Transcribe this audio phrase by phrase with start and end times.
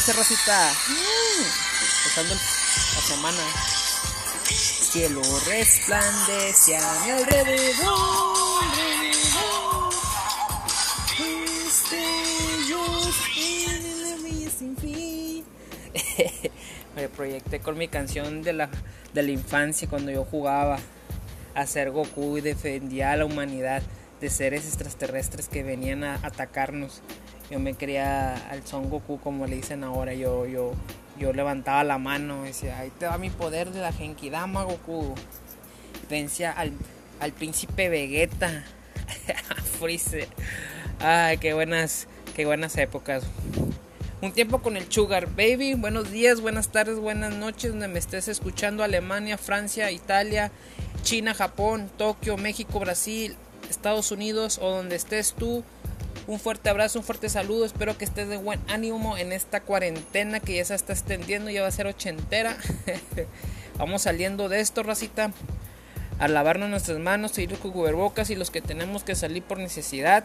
[0.00, 0.72] dice Rosita.
[0.88, 1.44] Mm,
[1.98, 3.42] Empezando la semana.
[4.48, 8.34] Cielo resplandece a mi alrededor.
[11.18, 15.44] Destellos en el sin fin.
[16.96, 18.70] Me proyecté con mi canción de la,
[19.12, 20.78] de la infancia cuando yo jugaba
[21.54, 23.82] a ser Goku y defendía a la humanidad
[24.20, 27.02] de seres extraterrestres que venían a atacarnos.
[27.50, 30.14] Yo me creía al Son Goku como le dicen ahora.
[30.14, 30.72] Yo, yo,
[31.18, 35.14] yo levantaba la mano y decía, ahí te va mi poder de la Genkidama Goku.
[36.08, 36.72] Vencía al,
[37.18, 38.64] al príncipe Vegeta.
[39.78, 40.28] Freezer.
[41.00, 43.24] Ay, qué buenas, qué buenas épocas.
[44.22, 45.74] Un tiempo con el Sugar Baby.
[45.74, 47.70] Buenos días, buenas tardes, buenas noches.
[47.70, 48.84] Donde me estés escuchando.
[48.84, 50.52] Alemania, Francia, Italia,
[51.02, 53.34] China, Japón, Tokio, México, Brasil,
[53.70, 55.64] Estados Unidos o donde estés tú.
[56.26, 57.64] Un fuerte abrazo, un fuerte saludo.
[57.64, 61.50] Espero que estés de buen ánimo en esta cuarentena que ya se está extendiendo.
[61.50, 62.56] Ya va a ser ochentera.
[63.78, 65.32] Vamos saliendo de esto, racita.
[66.18, 70.24] A lavarnos nuestras manos, seguir con cubrebocas y los que tenemos que salir por necesidad.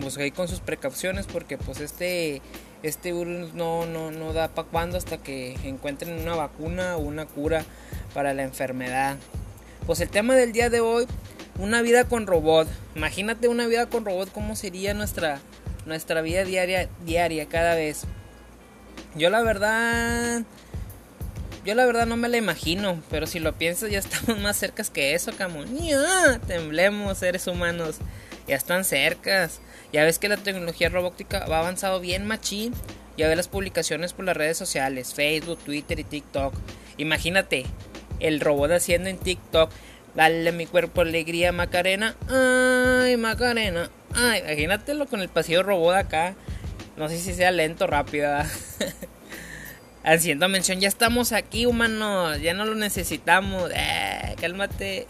[0.00, 2.40] Pues ahí con sus precauciones porque pues este
[2.82, 7.26] este virus no, no, no da para cuando hasta que encuentren una vacuna o una
[7.26, 7.64] cura
[8.14, 9.16] para la enfermedad.
[9.86, 11.06] Pues el tema del día de hoy,
[11.58, 12.68] una vida con robot.
[12.94, 15.40] Imagínate una vida con robot, cómo sería nuestra,
[15.86, 18.04] nuestra vida diaria, diaria cada vez.
[19.14, 20.42] Yo la verdad,
[21.64, 24.90] yo la verdad no me la imagino, pero si lo piensas ya estamos más cercas
[24.90, 25.64] que eso, como,
[26.46, 27.96] temblemos seres humanos,
[28.46, 29.60] ya están cercas.
[29.92, 32.74] Ya ves que la tecnología robótica va avanzado bien machín.
[33.16, 36.54] Ya ves las publicaciones por las redes sociales, Facebook, Twitter y TikTok.
[36.98, 37.66] Imagínate
[38.20, 39.70] el robot haciendo en TikTok,
[40.18, 42.16] dale mi cuerpo alegría Macarena.
[42.28, 43.88] Ay, Macarena.
[44.16, 46.34] Ay, imagínatelo con el pasillo robot acá.
[46.96, 48.36] No sé si sea lento o rápido.
[50.02, 53.70] Haciendo mención, ya estamos aquí, humanos, ya no lo necesitamos.
[53.72, 55.06] Eh, cálmate.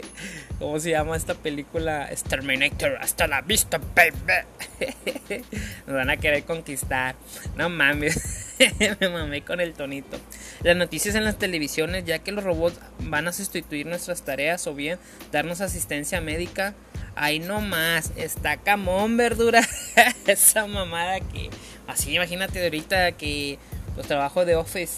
[0.58, 2.08] ¿Cómo se llama esta película?
[2.26, 5.44] Terminator, hasta la vista, baby.
[5.86, 7.14] Nos van a querer conquistar.
[7.56, 8.45] No mames.
[9.00, 10.18] Me mamé con el tonito.
[10.62, 14.74] Las noticias en las televisiones, ya que los robots van a sustituir nuestras tareas o
[14.74, 14.98] bien
[15.32, 16.74] darnos asistencia médica.
[17.14, 19.62] Ahí no más, está camón, verdura.
[20.26, 21.50] Esa mamada que.
[21.86, 23.58] Así, imagínate ahorita que
[23.94, 24.96] pues trabajo de office,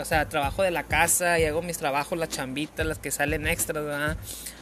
[0.00, 3.46] o sea, trabajo de la casa y hago mis trabajos, las chambitas, las que salen
[3.46, 4.16] extras, ¿verdad?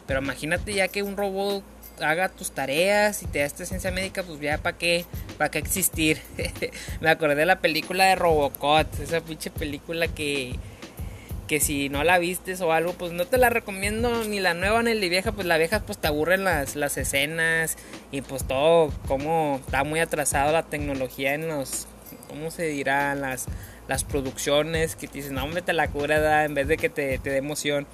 [0.06, 1.62] Pero imagínate ya que un robot
[2.00, 5.04] haga tus tareas y te da esta ciencia médica, pues ya para qué,
[5.38, 6.20] para qué existir.
[7.00, 10.56] Me acordé de la película de Robocop, esa pinche película que
[11.46, 14.82] que si no la vistes o algo, pues no te la recomiendo ni la nueva
[14.82, 17.76] ni la vieja, pues la vieja pues te aburren las, las escenas
[18.10, 21.86] y pues todo como está muy atrasado la tecnología en los,
[22.28, 23.14] ¿cómo se dirá?
[23.14, 23.46] Las,
[23.88, 27.18] las producciones que te dicen, no, hombre, te la cura en vez de que te,
[27.18, 27.86] te dé emoción.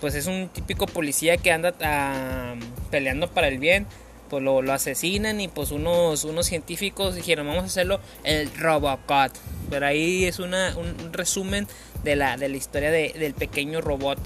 [0.00, 2.54] Pues es un típico policía que anda ah,
[2.90, 3.86] peleando para el bien.
[4.28, 9.32] Pues lo, asesinan y pues unos, unos científicos dijeron, vamos a hacerlo el Robocop.
[9.68, 11.66] Pero ahí es una, un resumen
[12.04, 14.18] de la, de la historia de, del pequeño robot.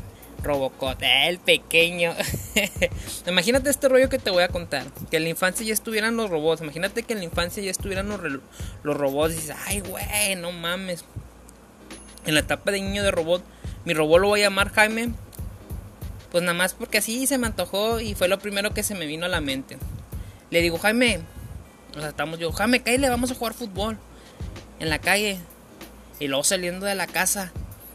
[0.43, 2.15] Robocop, el pequeño.
[3.27, 4.85] Imagínate este rollo que te voy a contar.
[5.11, 6.61] Que en la infancia ya estuvieran los robots.
[6.61, 8.21] Imagínate que en la infancia ya estuvieran los,
[8.83, 9.33] los robots.
[9.33, 11.05] Y dices, ay, güey, no mames.
[12.27, 13.43] En la etapa de niño de robot,
[13.85, 15.11] mi robot lo voy a llamar Jaime.
[16.35, 19.07] Pues nada más porque así se me antojó y fue lo primero que se me
[19.07, 19.79] vino a la mente.
[20.51, 21.21] Le digo, Jaime,
[21.97, 23.99] o sea, estamos yo, Jaime, cállate, vamos a jugar fútbol.
[24.81, 25.39] En la calle.
[26.19, 27.53] Y luego saliendo de la casa.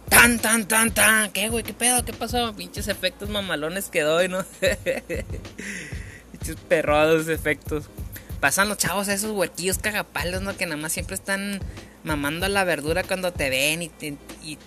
[0.08, 1.34] Tan, tan, tan, tan.
[1.34, 1.66] ¿Qué, güey?
[1.66, 2.06] ¿Qué pedo?
[2.06, 2.56] ¿Qué pasó?
[2.56, 4.46] Pinches efectos mamalones que doy, ¿no?
[6.32, 7.90] Pinches perrodos efectos.
[8.40, 10.56] Pasan los chavos a esos huequillos cagapalos, ¿no?
[10.56, 11.60] Que nada más siempre están
[12.06, 14.58] mamando la verdura cuando te ven y te, y,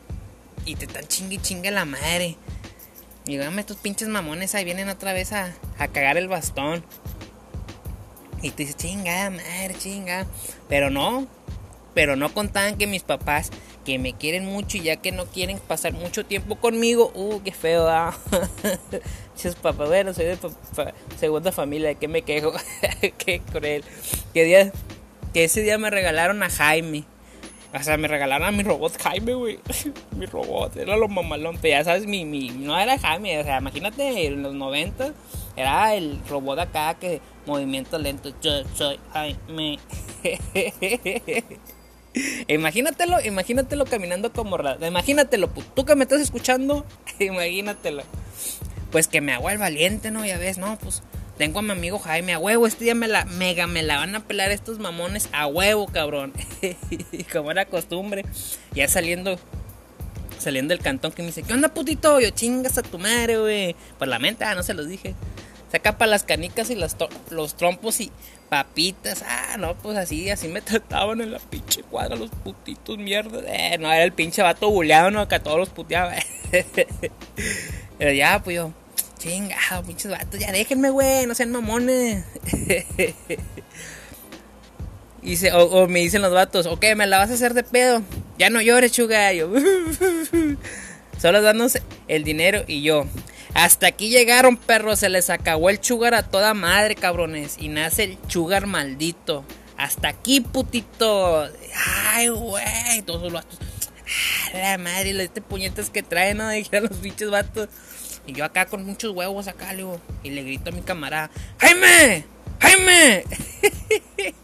[0.66, 2.36] y te están chingue chingue la madre.
[3.26, 6.84] Y dígame, estos pinches mamones ahí vienen otra vez a, a cagar el bastón.
[8.42, 10.26] Y te dices, chinga, madre, chinga.
[10.68, 11.28] Pero no,
[11.94, 13.50] pero no contaban que mis papás,
[13.84, 17.52] que me quieren mucho y ya que no quieren pasar mucho tiempo conmigo, uh, qué
[17.52, 18.16] feo, ah.
[19.36, 20.38] Sus papás, bueno, soy de
[21.18, 22.52] segunda familia, ¿de qué me quejo?
[23.18, 23.84] qué cruel.
[24.34, 24.72] Que, día,
[25.32, 27.04] que ese día me regalaron a Jaime.
[27.74, 29.58] O sea, me regalaron a mi robot Jaime, güey.
[30.16, 31.58] mi robot, era lo mamalón.
[31.60, 33.38] Pero ya sabes, mi, mi, no era Jaime.
[33.40, 35.12] O sea, imagínate, en los 90
[35.56, 38.32] era el robot acá que movimiento lento.
[38.42, 39.78] Yo soy Jaime.
[42.46, 44.84] Imagínatelo, imagínatelo caminando como raro.
[44.86, 46.84] Imagínatelo, tú que me estás escuchando,
[47.18, 48.02] imagínatelo.
[48.90, 50.24] Pues que me hago el valiente, ¿no?
[50.26, 51.02] Ya ves, no, pues
[51.42, 54.14] tengo a mi amigo Jaime, a huevo, este día me la, mega, me la van
[54.14, 56.32] a pelar estos mamones, a huevo, cabrón.
[56.88, 58.24] y como era costumbre,
[58.74, 59.40] ya saliendo,
[60.38, 62.20] saliendo del cantón que me dice, ¿qué onda, putito?
[62.20, 63.74] Yo chingas a tu madre, güey.
[63.98, 65.16] Por la mente, ah, no se los dije.
[65.72, 66.96] Saca para las canicas y las
[67.30, 68.12] los trompos y
[68.48, 69.24] papitas.
[69.26, 73.40] Ah, no, pues así, así me trataban en la pinche cuadra los putitos, mierda.
[73.46, 75.26] Eh, no, era el pinche vato buleado, ¿no?
[75.26, 76.14] Que a todos los puteaba.
[77.98, 78.72] Pero ya, pues yo,
[79.22, 82.24] chingado, pinches vatos, ya déjenme, güey, no sean mamones.
[85.22, 88.02] y o, me dicen los vatos, ok, me la vas a hacer de pedo.
[88.38, 89.32] Ya no llores, chuga.
[89.32, 89.52] Yo,
[91.20, 91.78] solo danos
[92.08, 93.06] el dinero y yo.
[93.54, 94.98] Hasta aquí llegaron, perros.
[95.00, 97.56] Se les acabó el chugar a toda madre, cabrones.
[97.58, 99.44] Y nace el chugar maldito.
[99.76, 101.48] Hasta aquí, putito.
[102.12, 103.02] Ay, güey.
[103.04, 103.58] Todos los vatos.
[104.54, 106.48] Ah, la madre, este puñetas que traen, ¿no?
[106.50, 107.68] Dijeron los bichos vatos.
[108.26, 109.84] Y yo acá con muchos huevos acá, le
[110.22, 112.24] y le grito a mi camarada, ¡Jaime!
[112.60, 113.24] ¡Jaime!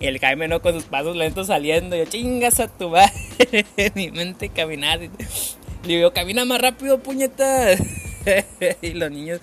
[0.00, 1.96] y el Jaime no con sus pasos lentos saliendo.
[1.96, 3.12] Yo, chingas a tu madre.
[3.94, 5.00] mi mente caminar.
[5.00, 5.08] Le
[5.84, 7.80] digo, camina más rápido, puñetas.
[8.82, 9.40] y los niños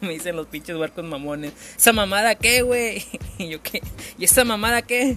[0.00, 1.52] me dicen los pinches huercos mamones.
[1.76, 3.04] ¿Esa mamada qué, güey?
[3.38, 3.82] Y yo, ¿qué?
[4.18, 5.16] ¿Y esa mamada qué?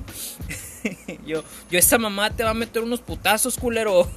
[1.25, 4.09] yo, yo, esa mamada te va a meter unos putazos, culero.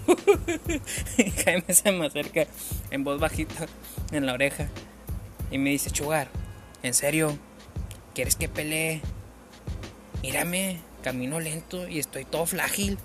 [1.45, 2.47] Jaime se me acerca
[2.91, 3.67] en voz bajita
[4.13, 4.69] en la oreja
[5.51, 6.29] y me dice, Chugar,
[6.83, 7.39] ¿en serio?
[8.15, 9.01] ¿Quieres que pelee?
[10.23, 12.99] Mírame, camino lento y estoy todo frágil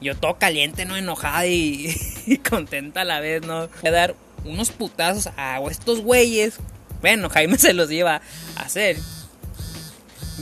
[0.00, 0.96] yo todo caliente, ¿no?
[0.96, 1.94] Enojada y,
[2.48, 3.68] contenta a la vez, ¿no?
[3.68, 4.14] Voy a dar
[4.44, 6.58] unos putazos a estos güeyes.
[7.00, 8.20] Bueno, Jaime se los iba
[8.56, 8.96] a hacer.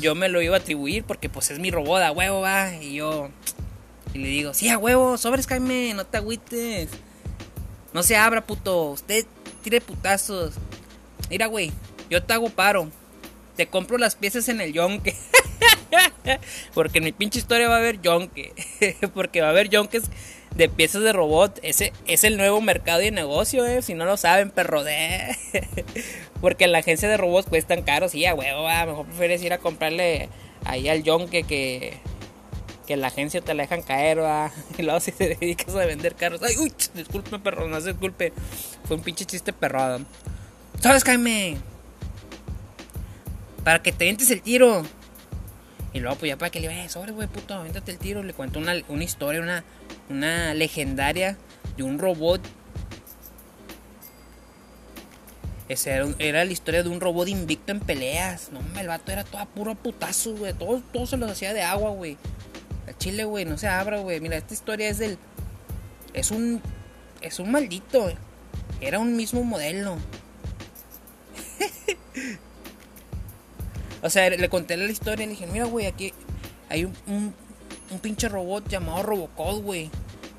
[0.01, 2.75] Yo me lo iba a atribuir porque pues es mi robot a huevo, va.
[2.75, 3.31] Y yo...
[4.13, 6.89] Y le digo, sí, a huevo, sobres Jaime, no te agüites.
[7.93, 8.91] No se abra, puto.
[8.91, 9.27] Usted
[9.63, 10.55] tire putazos.
[11.31, 11.73] Mira, güey,
[12.11, 12.89] yo te hago paro.
[13.57, 15.17] Te compro las piezas en el yonke.
[16.75, 18.53] Porque en mi pinche historia va a haber yonke.
[19.15, 20.05] Porque va a haber yonkes
[20.55, 21.59] de piezas de robot.
[21.63, 23.83] Ese es el nuevo mercado de negocio, eh.
[23.83, 25.37] Si no lo saben, perro de.
[26.41, 28.13] Porque en la agencia de robots cuestan caros.
[28.13, 30.29] Sí, a huevo, mejor prefieres ir a comprarle
[30.65, 31.95] ahí al yonke que.
[32.87, 34.53] Que la agencia te la dejan caer, va.
[34.79, 36.43] Y luego si te dedicas a vender carros.
[36.43, 38.33] Ay, uy, disculpe, perro, no se disculpe.
[38.85, 40.01] Fue un pinche chiste perrado.
[40.81, 41.57] ¿Sabes, Jaime?
[43.65, 44.85] Para que te entes el tiro.
[45.95, 48.25] Y luego, pues ya para que le vaya, sobre, güey, puto, avéntate el tiro.
[48.25, 49.65] Le cuento una, historia, una,
[50.11, 51.39] una legendaria
[51.77, 52.41] de un robot.
[55.69, 58.51] Esa era, era, la historia de un robot invicto en peleas.
[58.51, 60.53] No, el vato era todo puro putazo, güey.
[60.53, 62.19] Todo, todo se los hacía de agua, güey.
[62.89, 64.21] El chile, güey, no se abra, güey.
[64.21, 65.17] Mira, esta historia es del.
[66.13, 66.61] Es un.
[67.21, 68.13] Es un maldito.
[68.81, 69.97] Era un mismo modelo.
[74.05, 76.13] O sea, le conté la historia y le dije, mira, güey, aquí
[76.69, 79.91] hay un, un, pinche robot llamado Robocop, güey.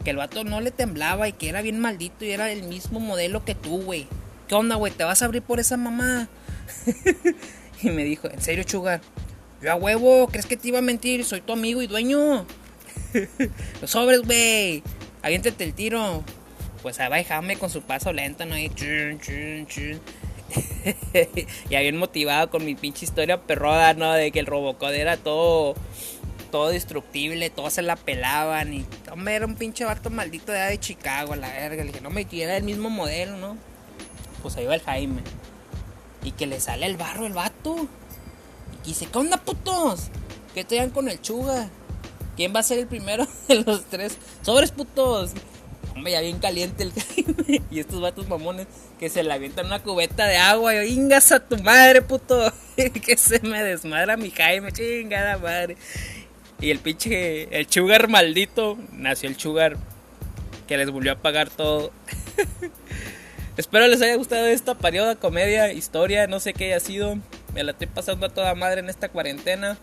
[0.04, 3.00] Que el vato no le temblaba y que era bien maldito y era el mismo
[3.00, 4.06] modelo que tú, güey.
[4.48, 4.94] ¿Qué onda, güey?
[4.94, 6.30] ¿Te vas a abrir por esa mamá?
[7.82, 9.02] y me dijo, ¿en serio, Chugar?
[9.64, 11.26] Yo a huevo, ¿crees que te iba a mentir?
[11.26, 12.46] Soy tu amigo y dueño.
[13.82, 14.84] Los sobres, güey.
[15.24, 16.24] Aviéntate el tiro.
[16.84, 18.56] Pues ahí va Jaime con su paso lento, ¿no?
[18.56, 20.00] Y chun, chun, chun.
[21.70, 24.14] y bien motivado con mi pinche historia perroda, ¿no?
[24.14, 25.76] De que el Robocop era todo
[26.52, 30.80] todo destructible, todos se la pelaban y hombre, era un pinche vato maldito de, de
[30.80, 31.84] Chicago, la verga.
[31.84, 33.58] Le dije, no me era el mismo modelo, ¿no?
[34.42, 35.22] Pues ahí va el Jaime.
[36.24, 37.88] Y que le sale el barro el vato.
[38.84, 40.10] Y dice, ¿qué onda, putos?
[40.54, 41.70] ¿Qué te con el chuga?
[42.38, 44.18] ¿Quién va a ser el primero de los tres?
[44.42, 45.32] Sobres, putos.
[45.96, 46.92] Hombre, ya bien caliente el.
[47.72, 48.68] Y estos vatos mamones
[49.00, 50.76] que se le avientan una cubeta de agua.
[50.84, 52.52] Y ingas a tu madre, puto.
[52.76, 55.78] que se me desmadra mi Jaime, chingada madre.
[56.60, 59.78] Y el pinche, el chugar maldito, nació el chugar
[60.68, 61.92] que les volvió a pagar todo.
[63.58, 67.18] Espero les haya gustado esta perioda, comedia, historia, no sé qué haya sido.
[67.54, 69.78] Me la estoy pasando a toda madre en esta cuarentena.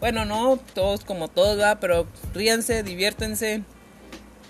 [0.00, 3.62] Bueno, no, todos como todos, va, pero ríanse, diviértense.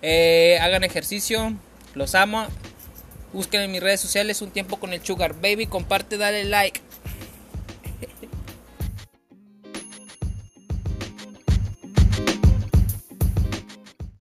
[0.07, 1.55] Eh, hagan ejercicio.
[1.95, 2.47] Los amo.
[3.33, 5.67] Busquen en mis redes sociales un tiempo con el Sugar Baby.
[5.67, 6.83] Comparte, dale like.